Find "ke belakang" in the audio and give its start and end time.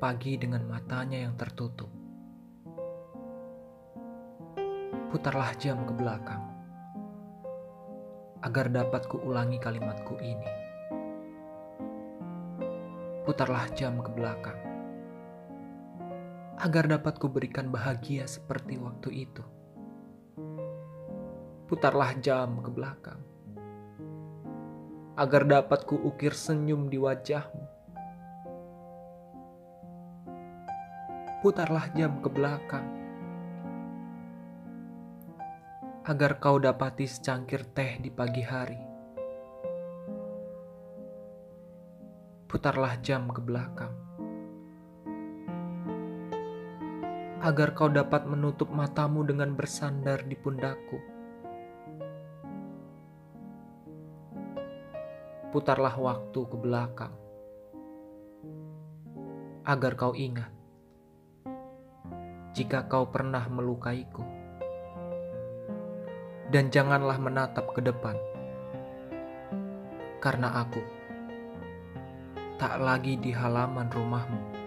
5.84-6.40, 14.00-14.56, 22.64-23.20, 32.20-32.84, 43.32-43.88, 56.44-57.16